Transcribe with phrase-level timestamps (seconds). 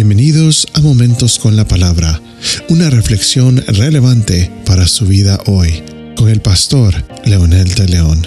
[0.00, 2.22] Bienvenidos a Momentos con la Palabra,
[2.68, 5.82] una reflexión relevante para su vida hoy,
[6.16, 6.94] con el pastor
[7.24, 8.26] Leonel de León.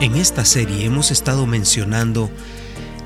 [0.00, 2.28] En esta serie hemos estado mencionando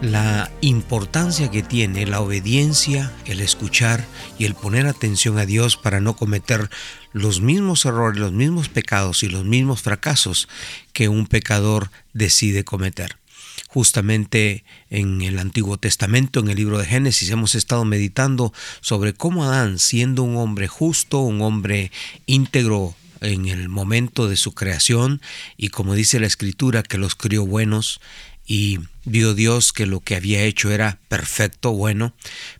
[0.03, 4.07] la importancia que tiene la obediencia, el escuchar
[4.39, 6.71] y el poner atención a Dios para no cometer
[7.13, 10.49] los mismos errores, los mismos pecados y los mismos fracasos
[10.93, 13.17] que un pecador decide cometer.
[13.67, 19.44] Justamente en el Antiguo Testamento, en el libro de Génesis, hemos estado meditando sobre cómo
[19.44, 21.91] Adán, siendo un hombre justo, un hombre
[22.27, 25.21] íntegro, en el momento de su creación
[25.57, 28.00] y como dice la escritura que los crió buenos
[28.46, 32.14] y vio Dios que lo que había hecho era perfecto, bueno,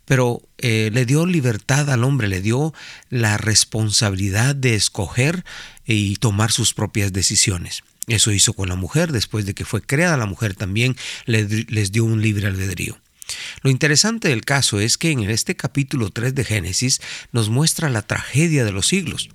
[0.05, 2.73] pero eh, le dio libertad al hombre, le dio
[3.09, 5.45] la responsabilidad de escoger
[5.85, 7.83] y tomar sus propias decisiones.
[8.07, 12.05] Eso hizo con la mujer, después de que fue creada la mujer también les dio
[12.05, 12.99] un libre albedrío.
[13.61, 18.01] Lo interesante del caso es que en este capítulo 3 de Génesis nos muestra la
[18.01, 19.29] tragedia de los siglos,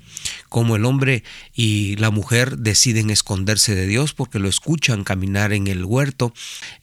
[0.55, 5.67] cómo el hombre y la mujer deciden esconderse de Dios porque lo escuchan caminar en
[5.67, 6.33] el huerto.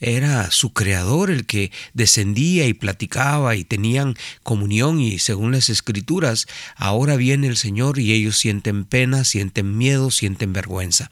[0.02, 6.48] Era su creador el que descendía y platicaba y tenían comunión y según las escrituras,
[6.76, 11.10] ahora viene el Señor y ellos sienten pena, sienten miedo, sienten vergüenza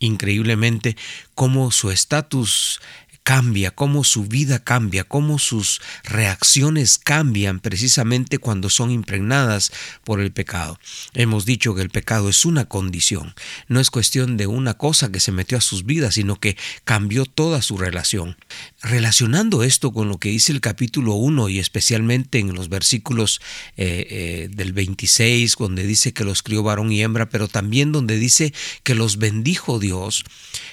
[0.00, 0.96] increíblemente
[1.34, 2.80] cómo su estatus
[3.28, 9.70] cambia, cómo su vida cambia, cómo sus reacciones cambian precisamente cuando son impregnadas
[10.02, 10.80] por el pecado.
[11.12, 13.34] Hemos dicho que el pecado es una condición,
[13.66, 17.26] no es cuestión de una cosa que se metió a sus vidas, sino que cambió
[17.26, 18.38] toda su relación.
[18.80, 23.42] Relacionando esto con lo que dice el capítulo 1 y especialmente en los versículos
[23.76, 28.16] eh, eh, del 26, donde dice que los crió varón y hembra, pero también donde
[28.16, 30.24] dice que los bendijo Dios,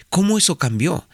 [0.10, 1.06] ¿cómo eso cambió?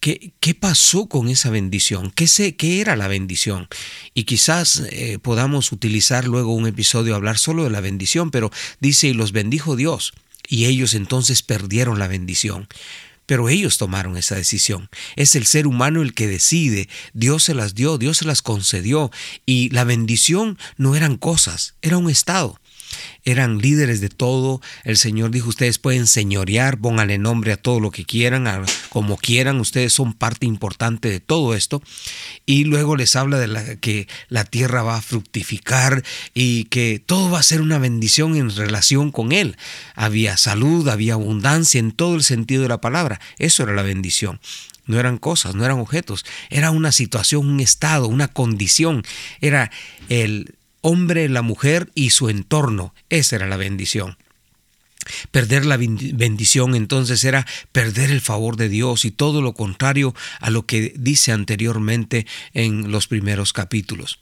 [0.00, 2.10] ¿Qué, pasó con esa bendición?
[2.14, 3.68] ¿Qué, sé, ¿Qué era la bendición?
[4.14, 9.08] Y quizás eh, podamos utilizar luego un episodio hablar solo de la bendición, pero dice,
[9.08, 10.12] y los bendijo Dios,
[10.48, 12.68] y ellos entonces perdieron la bendición.
[13.26, 14.88] Pero ellos tomaron esa decisión.
[15.16, 16.88] Es el ser humano el que decide.
[17.12, 19.10] Dios se las dio, Dios se las concedió.
[19.44, 22.60] Y la bendición no eran cosas, era un estado
[23.24, 24.60] eran líderes de todo.
[24.84, 28.46] El Señor dijo, ustedes pueden señorear, pónganle nombre a todo lo que quieran,
[28.88, 31.82] como quieran, ustedes son parte importante de todo esto.
[32.46, 36.02] Y luego les habla de la, que la tierra va a fructificar
[36.34, 39.56] y que todo va a ser una bendición en relación con Él.
[39.94, 43.20] Había salud, había abundancia en todo el sentido de la palabra.
[43.38, 44.40] Eso era la bendición
[44.86, 49.02] no eran cosas, no eran objetos, era una situación, un estado, una condición,
[49.40, 49.70] era
[50.08, 50.54] el
[50.86, 52.94] hombre, la mujer y su entorno.
[53.10, 54.16] Esa era la bendición.
[55.32, 60.50] Perder la bendición entonces era perder el favor de Dios y todo lo contrario a
[60.50, 62.24] lo que dice anteriormente
[62.54, 64.20] en los primeros capítulos.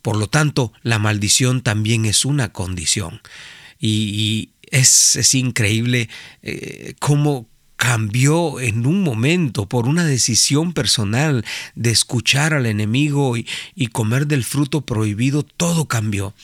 [0.00, 3.20] Por lo tanto, la maldición también es una condición.
[3.80, 6.08] Y, es, increíble
[6.42, 7.48] eh, cómo,
[7.80, 14.44] cambió en un momento por una decisión personal de escuchar al enemigo y, comer del
[14.44, 16.34] fruto prohibido, todo cambió.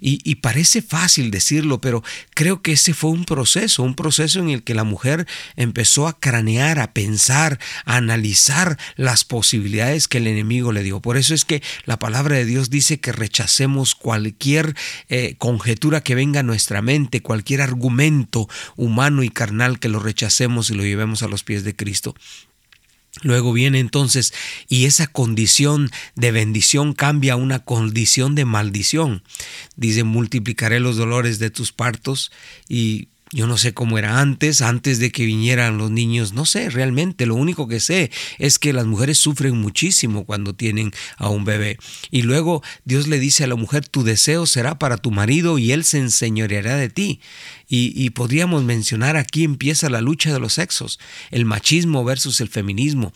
[0.00, 2.02] Y, parece fácil decirlo, pero
[2.34, 5.26] creo que ese fue un proceso, un proceso en el que la mujer
[5.56, 11.00] empezó a cranear, a pensar, a analizar las posibilidades que el enemigo le dio.
[11.00, 14.74] Por eso es que la palabra de Dios dice que rechacemos cualquier
[15.08, 20.70] eh, conjetura que venga a nuestra mente, cualquier argumento humano y carnal que lo rechacemos
[20.70, 22.14] y lo llevemos a los pies de Cristo.
[23.22, 24.34] Luego viene entonces
[24.68, 29.22] y esa condición de bendición cambia a una condición de maldición.
[29.76, 32.30] Dice, multiplicaré los dolores de tus partos
[32.68, 36.70] y yo no sé cómo era antes, antes de que vinieran los niños, no sé
[36.70, 41.44] realmente, lo único que sé es que las mujeres sufren muchísimo cuando tienen a un
[41.44, 41.76] bebé.
[42.12, 45.72] Y luego Dios le dice a la mujer, tu deseo será para tu marido y
[45.72, 47.20] él se enseñoreará de ti.
[47.68, 51.00] Y, podríamos mencionar aquí empieza la lucha de los sexos,
[51.32, 53.12] el machismo versus el feminismo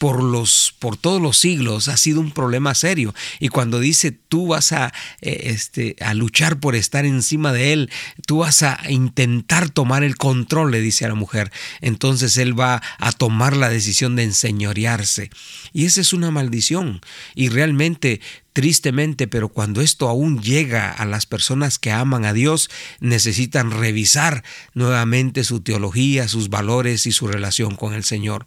[0.00, 3.14] por, los, por todos los siglos ha sido un problema serio.
[3.38, 7.90] Y cuando dice tú vas a, eh, este, a luchar por estar encima de él,
[8.26, 11.52] tú vas a intentar tomar el control, le dice a la mujer,
[11.82, 15.30] entonces él va a tomar la decisión de enseñorearse.
[15.74, 17.02] Y esa es una maldición.
[17.34, 18.22] Y realmente
[18.52, 22.68] Tristemente, pero cuando esto aún llega a las personas que aman a Dios,
[22.98, 24.42] necesitan revisar
[24.74, 28.46] nuevamente su teología, sus valores y su relación con el Señor.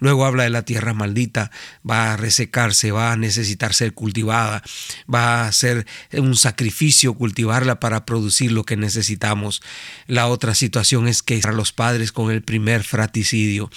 [0.00, 1.50] Luego habla de la tierra maldita,
[1.88, 4.62] va a resecarse, va a necesitar ser cultivada,
[5.12, 9.62] va a ser un sacrificio cultivarla para producir lo que necesitamos.
[10.06, 13.70] La otra situación es que los padres con el primer fraticidio,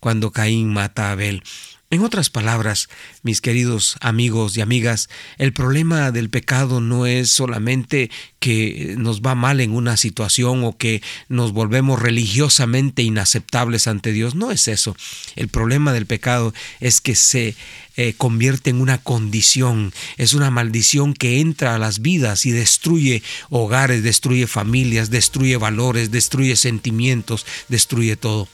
[0.00, 1.42] cuando Caín mata a Abel.
[1.90, 2.90] En otras palabras,
[3.22, 5.08] mis queridos amigos y amigas,
[5.38, 10.76] el problema del pecado no es solamente que nos va mal en una situación o
[10.76, 14.94] que nos volvemos religiosamente inaceptables ante Dios, no es eso.
[15.34, 17.56] El problema del pecado es que se
[17.96, 23.22] eh, convierte en una condición, es una maldición que entra a las vidas y destruye
[23.48, 28.46] hogares, destruye familias, destruye valores, destruye sentimientos, destruye todo.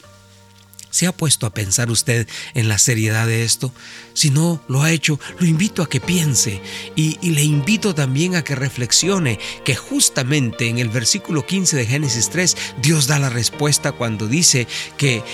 [0.95, 3.73] ¿Se ha puesto a pensar usted en la seriedad de esto?
[4.13, 6.61] Si no lo ha hecho, lo invito a que piense
[6.95, 12.31] y, le invito también a que reflexione que justamente en el versículo 15 de Génesis
[12.31, 15.25] 3 Dios da la respuesta cuando dice que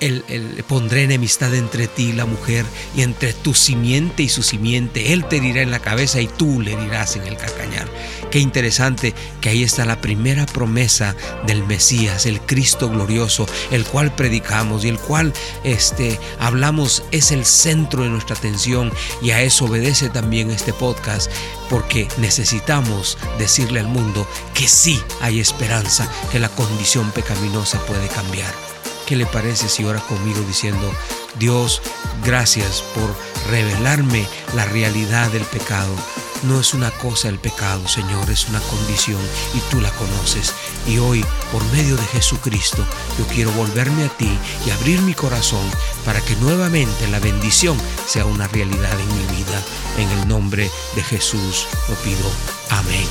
[0.00, 0.24] él,
[0.66, 2.66] pondré enemistad entre ti y la mujer
[2.96, 5.12] y entre tu simiente y su simiente.
[5.12, 7.88] Él te dirá en la cabeza y tú le dirás en el calcañar.
[8.32, 11.14] Qué interesante que ahí está la primera promesa
[11.46, 17.44] del Mesías, el Cristo glorioso, el cual predicamos y el cual este, hablamos es el
[17.44, 18.92] centro de nuestra atención
[19.22, 21.30] y a eso obedece también este podcast
[21.70, 28.52] porque necesitamos decirle al mundo que sí hay esperanza, que la condición pecaminosa puede cambiar.
[29.06, 30.90] ¿Qué le parece si ora conmigo diciendo,
[31.38, 31.82] Dios,
[32.24, 33.14] gracias por
[33.50, 35.94] revelarme la realidad del pecado?
[36.42, 39.20] No es una cosa el pecado, Señor, es una condición
[39.54, 40.52] y tú la conoces.
[40.86, 42.84] Y hoy, por medio de Jesucristo,
[43.18, 45.64] yo quiero volverme a ti y abrir mi corazón
[46.04, 49.62] para que nuevamente la bendición sea una realidad en mi vida.
[49.96, 52.30] En el nombre de Jesús lo pido.
[52.70, 53.06] Amén.